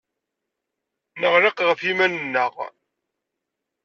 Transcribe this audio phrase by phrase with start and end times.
[1.21, 2.53] Neɣleq ɣef yiman-nneɣ.